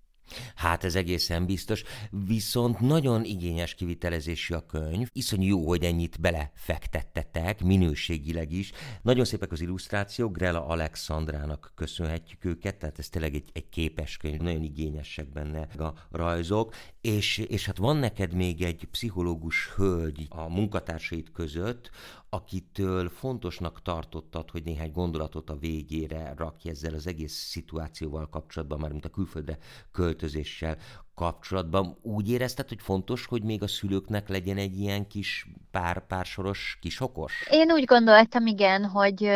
Hát 0.55 0.83
ez 0.83 0.95
egészen 0.95 1.45
biztos, 1.45 1.83
viszont 2.25 2.79
nagyon 2.79 3.23
igényes 3.23 3.75
kivitelezésű 3.75 4.53
a 4.53 4.65
könyv. 4.65 5.07
Iszonyú 5.11 5.47
jó, 5.47 5.67
hogy 5.67 5.83
ennyit 5.83 6.19
belefektettetek, 6.19 7.63
minőségileg 7.63 8.51
is. 8.51 8.71
Nagyon 9.01 9.25
szépek 9.25 9.51
az 9.51 9.61
illusztrációk, 9.61 10.37
Grela 10.37 10.65
Alexandrának 10.65 11.71
köszönhetjük 11.75 12.45
őket, 12.45 12.75
tehát 12.75 12.99
ez 12.99 13.09
tényleg 13.09 13.35
egy, 13.35 13.49
egy 13.53 13.69
képes 13.69 14.17
könyv, 14.17 14.39
nagyon 14.39 14.63
igényesek 14.63 15.31
benne 15.31 15.67
a 15.77 15.93
rajzok, 16.11 16.75
és, 17.01 17.37
és 17.37 17.65
hát 17.65 17.77
van 17.77 17.97
neked 17.97 18.33
még 18.33 18.61
egy 18.61 18.87
pszichológus 18.91 19.69
hölgy 19.75 20.25
a 20.29 20.49
munkatársait 20.49 21.31
között, 21.31 21.89
akitől 22.35 23.09
fontosnak 23.09 23.81
tartottad, 23.81 24.49
hogy 24.49 24.63
néhány 24.63 24.91
gondolatot 24.91 25.49
a 25.49 25.57
végére 25.57 26.33
rakj 26.37 26.69
ezzel 26.69 26.93
az 26.93 27.07
egész 27.07 27.33
szituációval 27.33 28.29
kapcsolatban, 28.29 28.79
már 28.79 28.91
mint 28.91 29.05
a 29.05 29.09
külföldre 29.09 29.57
költözéssel 29.91 30.77
kapcsolatban. 31.13 31.97
Úgy 32.01 32.29
érezted, 32.29 32.69
hogy 32.69 32.81
fontos, 32.81 33.25
hogy 33.25 33.43
még 33.43 33.63
a 33.63 33.67
szülőknek 33.67 34.29
legyen 34.29 34.57
egy 34.57 34.79
ilyen 34.79 35.07
kis 35.07 35.47
pár 35.71 36.05
pársoros 36.07 36.77
kisokos? 36.81 37.47
Én 37.49 37.71
úgy 37.71 37.83
gondoltam, 37.83 38.45
igen, 38.45 38.85
hogy, 38.85 39.31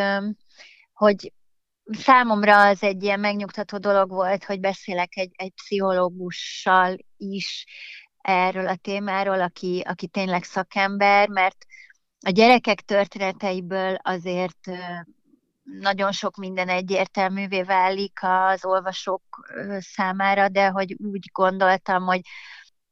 hogy 0.92 1.32
számomra 1.84 2.66
az 2.66 2.82
egy 2.82 3.02
ilyen 3.02 3.20
megnyugtató 3.20 3.78
dolog 3.78 4.10
volt, 4.10 4.44
hogy 4.44 4.60
beszélek 4.60 5.16
egy, 5.16 5.32
egy 5.36 5.52
pszichológussal 5.54 6.96
is 7.16 7.66
erről 8.20 8.66
a 8.66 8.76
témáról, 8.76 9.40
aki, 9.40 9.82
aki 9.86 10.06
tényleg 10.06 10.42
szakember, 10.42 11.28
mert 11.28 11.66
a 12.26 12.30
gyerekek 12.30 12.80
történeteiből 12.80 13.94
azért 13.94 14.70
nagyon 15.62 16.12
sok 16.12 16.36
minden 16.36 16.68
egyértelművé 16.68 17.62
válik 17.62 18.18
az 18.22 18.64
olvasók 18.64 19.22
számára, 19.78 20.48
de 20.48 20.68
hogy 20.68 20.96
úgy 20.98 21.30
gondoltam, 21.32 22.04
hogy 22.04 22.20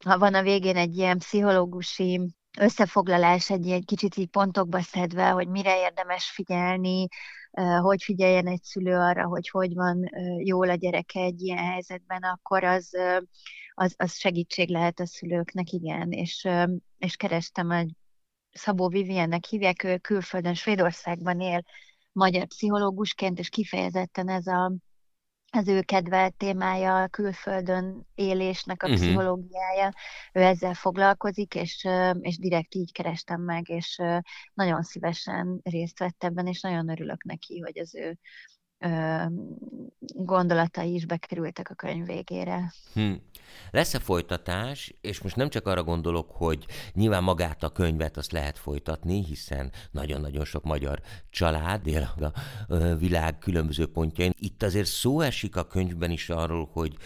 ha 0.05 0.19
van 0.19 0.35
a 0.35 0.43
végén 0.43 0.77
egy 0.77 0.97
ilyen 0.97 1.19
pszichológusi 1.19 2.21
összefoglalás, 2.59 3.51
egy 3.51 3.67
ilyen 3.67 3.83
kicsit 3.83 4.17
így 4.17 4.29
pontokba 4.29 4.81
szedve, 4.81 5.29
hogy 5.29 5.49
mire 5.49 5.81
érdemes 5.81 6.31
figyelni, 6.31 7.07
hogy 7.81 8.03
figyeljen 8.03 8.47
egy 8.47 8.63
szülő 8.63 8.97
arra, 8.97 9.27
hogy 9.27 9.49
hogy 9.49 9.75
van 9.75 10.11
jól 10.45 10.71
a 10.71 10.75
gyereke 10.75 11.21
egy 11.21 11.41
ilyen 11.41 11.65
helyzetben, 11.65 12.23
akkor 12.23 12.65
az, 12.65 12.91
az, 13.75 13.95
az 13.97 14.15
segítség 14.15 14.69
lehet 14.69 15.01
a 15.01 15.07
szülőknek, 15.07 15.71
igen. 15.71 16.11
És, 16.11 16.49
és 16.99 17.17
kerestem 17.17 17.71
egy 17.71 17.93
Szabó 18.59 18.89
Viviennek 18.89 19.45
hívják, 19.45 19.83
ő 19.85 19.99
külföldön, 19.99 20.55
Svédországban 20.55 21.41
él 21.41 21.63
magyar 22.13 22.47
pszichológusként, 22.47 23.39
és 23.39 23.49
kifejezetten 23.49 24.29
ez 24.29 24.47
a, 24.47 24.73
az 25.51 25.69
ő 25.69 25.83
kedvelt 25.83 26.35
témája 26.37 27.03
a 27.03 27.09
külföldön 27.09 28.07
élésnek 28.15 28.83
a 28.83 28.87
uh-huh. 28.87 29.03
pszichológiája. 29.03 29.93
Ő 30.33 30.43
ezzel 30.43 30.75
foglalkozik, 30.75 31.55
és, 31.55 31.87
és 32.21 32.39
direkt 32.39 32.75
így 32.75 32.93
kerestem 32.93 33.41
meg, 33.41 33.69
és 33.69 34.01
nagyon 34.55 34.83
szívesen 34.83 35.61
részt 35.63 35.99
vett 35.99 36.25
ebben, 36.25 36.47
és 36.47 36.61
nagyon 36.61 36.89
örülök 36.89 37.25
neki, 37.25 37.61
hogy 37.61 37.79
az 37.79 37.95
ő 37.95 38.19
gondolatai 39.99 40.95
is 40.95 41.07
bekerültek 41.07 41.71
a 41.71 41.75
könyv 41.75 42.07
végére. 42.07 42.73
Hm. 42.95 43.13
Lesz-e 43.71 43.99
folytatás, 43.99 44.95
és 45.01 45.21
most 45.21 45.37
nem 45.37 45.49
csak 45.49 45.67
arra 45.67 45.83
gondolok, 45.83 46.31
hogy 46.31 46.67
nyilván 46.93 47.23
magát 47.23 47.63
a 47.63 47.69
könyvet 47.69 48.17
azt 48.17 48.33
lehet 48.33 48.59
folytatni, 48.59 49.25
hiszen 49.25 49.73
nagyon-nagyon 49.91 50.45
sok 50.45 50.65
magyar 50.65 51.01
család 51.31 51.87
él 51.87 52.15
a 52.19 52.33
világ 52.99 53.39
különböző 53.39 53.87
pontjain. 53.87 54.33
Itt 54.39 54.63
azért 54.63 54.87
szó 54.87 55.21
esik 55.21 55.57
a 55.57 55.67
könyvben 55.67 56.11
is 56.11 56.29
arról, 56.29 56.69
hogy 56.73 56.97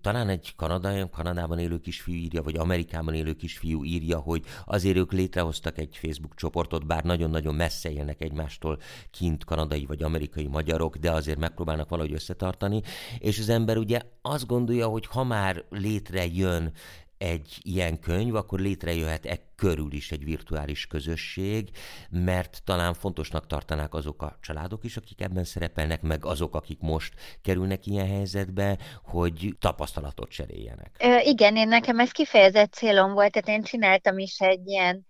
talán 0.00 0.28
egy 0.28 0.54
kanadai, 0.56 1.04
Kanadában 1.10 1.58
élő 1.58 1.78
kisfiú 1.78 2.14
írja, 2.14 2.42
vagy 2.42 2.56
Amerikában 2.56 3.14
élő 3.14 3.34
kisfiú 3.34 3.84
írja, 3.84 4.18
hogy 4.18 4.44
azért 4.64 4.96
ők 4.96 5.12
létrehoztak 5.12 5.78
egy 5.78 5.96
Facebook 5.96 6.34
csoportot, 6.34 6.86
bár 6.86 7.04
nagyon-nagyon 7.04 7.54
messze 7.54 7.90
élnek 7.90 8.22
egymástól 8.22 8.78
kint 9.10 9.44
kanadai 9.44 9.86
vagy 9.86 10.02
amerikai 10.02 10.46
magyarok, 10.46 10.89
de 10.98 11.10
azért 11.10 11.38
megpróbálnak 11.38 11.88
valahogy 11.88 12.12
összetartani, 12.12 12.82
és 13.18 13.38
az 13.38 13.48
ember 13.48 13.76
ugye 13.76 14.00
azt 14.22 14.46
gondolja, 14.46 14.86
hogy 14.86 15.06
ha 15.06 15.24
már 15.24 15.64
létrejön 15.70 16.72
egy 17.20 17.58
ilyen 17.62 17.98
könyv, 17.98 18.34
akkor 18.34 18.60
létrejöhet 18.60 19.26
e 19.26 19.38
körül 19.56 19.92
is 19.92 20.12
egy 20.12 20.24
virtuális 20.24 20.86
közösség, 20.86 21.70
mert 22.10 22.62
talán 22.64 22.94
fontosnak 22.94 23.46
tartanák 23.46 23.94
azok 23.94 24.22
a 24.22 24.38
családok 24.40 24.84
is, 24.84 24.96
akik 24.96 25.20
ebben 25.20 25.44
szerepelnek, 25.44 26.02
meg 26.02 26.24
azok, 26.24 26.54
akik 26.54 26.80
most 26.80 27.14
kerülnek 27.42 27.86
ilyen 27.86 28.06
helyzetbe, 28.06 28.78
hogy 29.02 29.56
tapasztalatot 29.58 30.30
cseréljenek. 30.30 30.96
Ö, 30.98 31.18
igen, 31.18 31.56
én 31.56 31.68
nekem 31.68 31.98
ez 31.98 32.10
kifejezett 32.10 32.72
célom 32.72 33.12
volt, 33.12 33.32
tehát 33.32 33.48
én 33.58 33.62
csináltam 33.62 34.18
is 34.18 34.38
egy 34.38 34.66
ilyen 34.66 35.06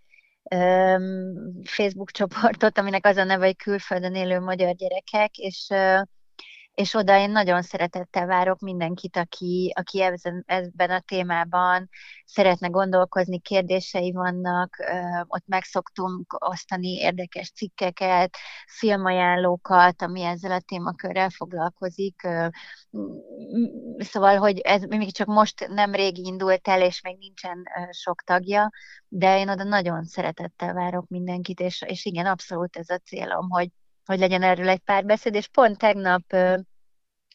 Facebook 1.65 2.11
csoportot, 2.11 2.79
aminek 2.79 3.07
az 3.07 3.17
a 3.17 3.25
neve, 3.25 3.45
hogy 3.45 3.57
külföldön 3.57 4.15
élő 4.15 4.41
magyar 4.41 4.75
gyerekek, 4.75 5.37
és 5.37 5.69
és 6.75 6.95
oda 6.95 7.19
én 7.19 7.31
nagyon 7.31 7.62
szeretettel 7.62 8.27
várok 8.27 8.61
mindenkit, 8.61 9.17
aki, 9.17 9.73
aki 9.77 10.03
ebben, 10.03 10.91
a 10.91 11.00
témában 11.00 11.89
szeretne 12.25 12.69
gondolkozni, 12.69 13.41
kérdései 13.41 14.12
vannak, 14.12 14.77
ott 15.27 15.47
meg 15.47 15.62
szoktunk 15.62 16.37
osztani 16.39 16.89
érdekes 16.89 17.53
cikkeket, 17.53 18.37
filmajánlókat, 18.67 20.03
ami 20.03 20.23
ezzel 20.23 20.53
a 20.53 20.61
témakörrel 20.61 21.31
foglalkozik. 21.31 22.29
Szóval, 23.99 24.37
hogy 24.37 24.59
ez 24.59 24.83
még 24.83 25.12
csak 25.12 25.27
most 25.27 25.69
nem 25.69 25.93
régi 25.93 26.27
indult 26.27 26.69
el, 26.69 26.83
és 26.83 27.00
még 27.00 27.19
nincsen 27.19 27.62
sok 27.91 28.23
tagja, 28.23 28.71
de 29.09 29.39
én 29.39 29.49
oda 29.49 29.65
nagyon 29.65 30.05
szeretettel 30.05 30.75
várok 30.75 31.09
mindenkit, 31.09 31.61
és, 31.61 31.83
és 31.87 32.05
igen, 32.05 32.27
abszolút 32.27 32.77
ez 32.77 32.89
a 32.89 32.97
célom, 32.97 33.49
hogy 33.50 33.71
hogy 34.04 34.19
legyen 34.19 34.42
erről 34.42 34.69
egy 34.69 34.78
pár 34.80 35.04
beszéd, 35.04 35.35
és 35.35 35.49
pont 35.49 35.78
tegnap 35.78 36.23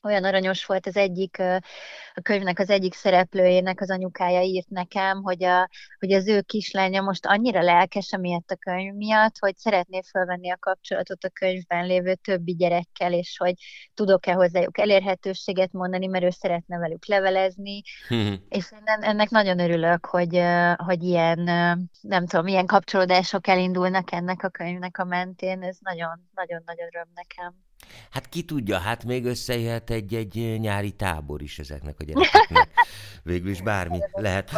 olyan 0.06 0.24
aranyos 0.24 0.66
volt 0.66 0.88
az 0.88 0.96
egyik, 0.98 1.38
a 2.14 2.22
könyvnek 2.22 2.60
az 2.60 2.70
egyik 2.70 2.94
szereplőjének 2.94 3.82
az 3.82 3.92
anyukája 3.92 4.42
írt 4.42 4.70
nekem, 4.70 5.22
hogy, 5.22 5.44
a, 5.44 5.70
hogy 6.00 6.14
az 6.14 6.28
ő 6.28 6.42
kislánya 6.42 7.02
most 7.02 7.26
annyira 7.26 7.62
lelkes 7.62 8.12
emiatt 8.12 8.52
a 8.52 8.56
könyv 8.56 8.94
miatt, 8.94 9.36
hogy 9.40 9.58
szeretné 9.58 10.02
fölvenni 10.10 10.52
a 10.52 10.58
kapcsolatot 10.60 11.24
a 11.24 11.30
könyvben 11.30 11.86
lévő 11.86 12.16
többi 12.16 12.56
gyerekkel, 12.56 13.14
és 13.14 13.38
hogy 13.38 13.54
tudok-e 13.94 14.34
hozzájuk 14.34 14.78
elérhetőséget 14.78 15.72
mondani, 15.72 16.08
mert 16.08 16.26
ő 16.26 16.30
szeretne 16.30 16.78
velük 16.78 17.06
levelezni, 17.06 17.82
és 18.50 18.72
ennek 19.00 19.30
nagyon 19.30 19.60
örülök, 19.60 20.06
hogy, 20.06 20.42
hogy 20.76 21.04
ilyen, 21.04 21.40
nem 22.02 22.26
tudom, 22.28 22.48
ilyen 22.48 22.66
kapcsolódások 22.66 23.48
elindulnak 23.48 24.12
ennek 24.12 24.44
a 24.44 24.50
könyvnek 24.50 24.98
a 24.98 25.04
mentén, 25.04 25.64
ez 25.64 25.78
nagyon-nagyon-nagyon 25.82 26.88
öröm 26.94 27.08
nekem. 27.14 27.54
Hát 28.10 28.30
ki 28.30 28.44
tudja, 28.44 28.78
hát 28.78 29.04
még 29.04 29.26
összejöhet 29.26 29.90
egy-egy 29.90 30.60
nyári 30.60 30.92
tábor 30.92 31.42
is 31.42 31.60
ezeknek 31.60 31.96
a 32.00 32.04
gyerekeknek. 32.04 32.70
Végül 33.24 33.50
is 33.50 33.62
bármi 33.62 34.00
lehet. 34.12 34.52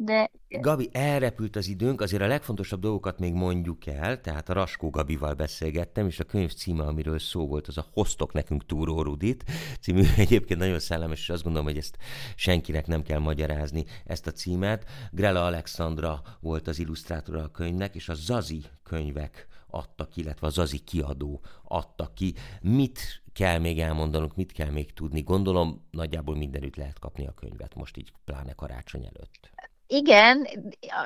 De... 0.00 0.30
Gabi, 0.48 0.88
elrepült 0.92 1.56
az 1.56 1.68
időnk, 1.68 2.00
azért 2.00 2.22
a 2.22 2.26
legfontosabb 2.26 2.80
dolgokat 2.80 3.18
még 3.18 3.32
mondjuk 3.32 3.86
el, 3.86 4.20
tehát 4.20 4.48
a 4.48 4.52
Raskó 4.52 4.90
Gabival 4.90 5.34
beszélgettem, 5.34 6.06
és 6.06 6.20
a 6.20 6.24
könyv 6.24 6.52
címe, 6.52 6.84
amiről 6.84 7.18
szó 7.18 7.46
volt, 7.46 7.66
az 7.66 7.78
a 7.78 7.86
Hoztok 7.92 8.32
nekünk 8.32 8.66
Túró 8.66 9.02
Rudit 9.02 9.44
című, 9.80 10.02
egyébként 10.16 10.60
nagyon 10.60 10.78
szellemes, 10.78 11.20
és 11.20 11.30
azt 11.30 11.42
gondolom, 11.42 11.66
hogy 11.66 11.76
ezt 11.76 11.96
senkinek 12.36 12.86
nem 12.86 13.02
kell 13.02 13.18
magyarázni, 13.18 13.84
ezt 14.04 14.26
a 14.26 14.32
címet. 14.32 14.84
Grela 15.10 15.44
Alexandra 15.44 16.22
volt 16.40 16.68
az 16.68 16.78
illusztrátora 16.78 17.42
a 17.42 17.50
könyvnek, 17.50 17.94
és 17.94 18.08
a 18.08 18.14
Zazi 18.14 18.64
könyvek 18.82 19.46
adtak, 19.70 20.16
illetve 20.16 20.46
az 20.46 20.54
Zazi 20.54 20.78
kiadó 20.78 21.40
adta 21.64 22.12
ki. 22.14 22.34
Mit 22.60 23.22
kell 23.32 23.58
még 23.58 23.80
elmondanunk, 23.80 24.36
mit 24.36 24.52
kell 24.52 24.70
még 24.70 24.92
tudni? 24.92 25.22
Gondolom 25.22 25.88
nagyjából 25.90 26.36
mindenütt 26.36 26.76
lehet 26.76 26.98
kapni 26.98 27.26
a 27.26 27.34
könyvet, 27.34 27.74
most 27.74 27.96
így 27.96 28.12
pláne 28.24 28.52
karácsony 28.52 29.04
előtt. 29.04 29.50
Igen, 29.86 30.46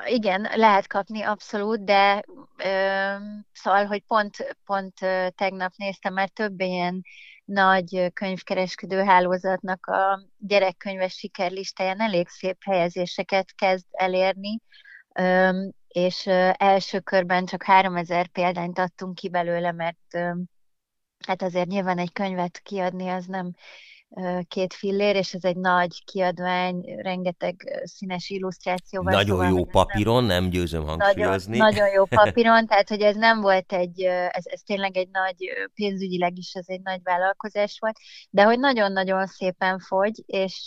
igen, 0.06 0.48
lehet 0.54 0.86
kapni 0.86 1.22
abszolút, 1.22 1.84
de 1.84 2.22
ö, 2.64 3.14
szóval, 3.52 3.86
hogy 3.86 4.02
pont, 4.06 4.56
pont 4.64 4.94
tegnap 5.34 5.72
néztem, 5.76 6.12
mert 6.12 6.32
több 6.32 6.60
ilyen 6.60 7.02
nagy 7.44 8.10
könyvkereskedő 8.12 9.02
hálózatnak 9.02 9.86
a 9.86 10.22
gyerekkönyves 10.38 11.12
sikerlistáján 11.14 12.00
elég 12.00 12.28
szép 12.28 12.56
helyezéseket 12.60 13.54
kezd 13.54 13.86
elérni, 13.90 14.60
és 15.92 16.26
első 16.56 17.00
körben 17.00 17.44
csak 17.44 17.62
3000 17.62 18.26
példányt 18.26 18.78
adtunk 18.78 19.14
ki 19.14 19.28
belőle, 19.28 19.72
mert 19.72 20.18
hát 21.26 21.42
azért 21.42 21.68
nyilván 21.68 21.98
egy 21.98 22.12
könyvet 22.12 22.60
kiadni 22.62 23.08
az 23.08 23.26
nem 23.26 23.52
két 24.48 24.74
fillér, 24.74 25.16
és 25.16 25.34
ez 25.34 25.44
egy 25.44 25.56
nagy 25.56 26.04
kiadvány, 26.04 26.84
rengeteg 26.96 27.82
színes 27.84 28.28
illusztrációval. 28.28 29.12
Nagyon 29.12 29.36
szóval, 29.36 29.58
jó 29.58 29.64
papíron, 29.64 30.24
nem, 30.24 30.42
nem 30.42 30.50
győzöm 30.50 30.84
hangsúlyozni. 30.84 31.56
Nagyon, 31.56 31.74
nagyon 31.74 31.92
jó 31.94 32.04
papíron, 32.22 32.66
tehát 32.66 32.88
hogy 32.88 33.00
ez 33.00 33.16
nem 33.16 33.40
volt 33.40 33.72
egy, 33.72 34.02
ez, 34.02 34.46
ez 34.46 34.60
tényleg 34.60 34.96
egy 34.96 35.08
nagy, 35.12 35.36
pénzügyileg 35.74 36.36
is 36.36 36.52
ez 36.52 36.64
egy 36.68 36.80
nagy 36.82 37.00
vállalkozás 37.02 37.76
volt, 37.80 37.96
de 38.30 38.42
hogy 38.42 38.58
nagyon-nagyon 38.58 39.26
szépen 39.26 39.78
fogy, 39.78 40.22
és 40.26 40.66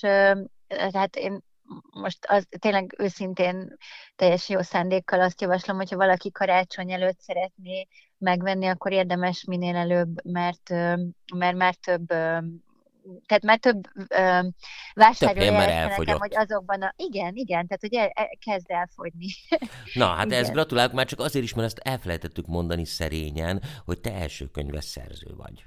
tehát 0.67 1.15
én 1.15 1.43
most 1.91 2.25
az 2.27 2.47
tényleg 2.59 2.95
őszintén 2.97 3.77
teljes 4.15 4.49
jó 4.49 4.61
szándékkal 4.61 5.21
azt 5.21 5.41
javaslom, 5.41 5.77
hogyha 5.77 5.95
valaki 5.95 6.31
karácsony 6.31 6.91
előtt 6.91 7.19
szeretné 7.19 7.87
megvenni, 8.17 8.67
akkor 8.67 8.91
érdemes 8.91 9.43
minél 9.43 9.75
előbb, 9.75 10.25
mert, 10.25 10.69
mert 11.35 11.55
már 11.55 11.75
több 11.75 12.07
tehát 13.25 13.43
már 13.43 13.57
több 13.57 13.83
ö, 14.07 14.39
vásárló 14.93 15.51
nekem, 15.51 16.17
hogy 16.17 16.35
azokban 16.35 16.81
a... 16.81 16.93
Igen, 16.97 17.35
igen, 17.35 17.67
tehát 17.67 17.81
hogy 17.81 17.93
el, 17.93 18.09
el, 18.13 18.29
kezd 18.45 18.65
elfogyni. 18.71 19.27
Na, 19.93 20.07
hát 20.07 20.31
ez 20.31 20.49
gratulálok 20.49 20.93
már 20.93 21.05
csak 21.05 21.19
azért 21.19 21.45
is, 21.45 21.53
mert 21.53 21.67
ezt 21.67 21.77
elfelejtettük 21.77 22.47
mondani 22.47 22.85
szerényen, 22.85 23.61
hogy 23.85 23.99
te 23.99 24.13
első 24.13 24.45
könyves 24.47 24.85
szerző 24.85 25.35
vagy. 25.35 25.65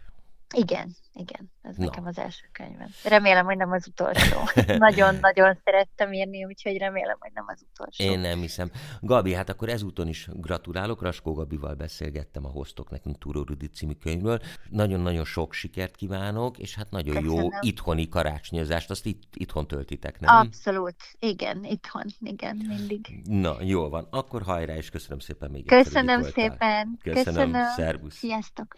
Igen, 0.55 0.97
igen, 1.13 1.53
ez 1.63 1.77
no. 1.77 1.85
nekem 1.85 2.07
az 2.07 2.19
első 2.19 2.49
könyvem. 2.53 2.89
Remélem, 3.05 3.45
hogy 3.45 3.57
nem 3.57 3.73
az 3.73 3.87
utolsó. 3.87 4.41
Nagyon-nagyon 4.89 5.59
szerettem 5.65 6.13
írni, 6.13 6.45
úgyhogy 6.45 6.77
remélem, 6.77 7.17
hogy 7.21 7.31
nem 7.35 7.45
az 7.47 7.67
utolsó. 7.73 8.05
Én 8.05 8.19
nem 8.19 8.39
hiszem. 8.41 8.71
Gabi, 9.01 9.35
hát 9.35 9.49
akkor 9.49 9.69
ezúton 9.69 10.09
is 10.09 10.29
gratulálok. 10.33 11.03
Raskó 11.03 11.33
Gabival 11.33 11.75
beszélgettem 11.75 12.45
a 12.45 12.49
Hoztok 12.49 12.91
nekünk 12.91 13.19
Túró 13.19 13.43
Rudi 13.43 13.67
című 13.67 13.93
könyvről. 13.93 14.41
Nagyon-nagyon 14.71 15.25
sok 15.25 15.53
sikert 15.53 15.97
kívánok, 15.97 16.59
és 16.59 16.75
hát 16.75 16.91
nagyon 16.91 17.15
Köszönöm. 17.15 17.43
jó 17.43 17.49
itthoni 17.61 18.09
karácsonyozást, 18.09 18.91
azt 18.91 19.07
itt, 19.07 19.23
itthon 19.35 19.67
töltitek, 19.67 20.21
nem? 20.21 20.37
Abszolút, 20.37 20.97
igen, 21.19 21.65
itthon, 21.65 22.05
igen, 22.21 22.57
mindig. 22.69 23.21
Na, 23.25 23.57
jól 23.61 23.89
van. 23.89 24.07
Akkor 24.11 24.43
hajrá, 24.43 24.77
és 24.77 24.91
köszönöm 24.91 25.19
szépen 25.19 25.51
még 25.51 25.67
Köszönöm 25.67 26.23
szépen. 26.23 26.99
Köszönöm, 27.03 27.25
Köszönöm. 27.35 27.67
szervusz. 27.77 28.17
Sziasztok. 28.17 28.77